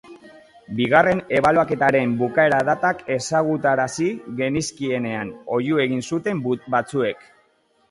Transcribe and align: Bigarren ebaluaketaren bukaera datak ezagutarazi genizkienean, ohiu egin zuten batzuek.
Bigarren 0.77 1.19
ebaluaketaren 1.39 2.15
bukaera 2.21 2.61
datak 2.71 3.05
ezagutarazi 3.17 4.09
genizkienean, 4.41 5.37
ohiu 5.59 5.85
egin 5.87 6.05
zuten 6.11 6.43
batzuek. 6.79 7.25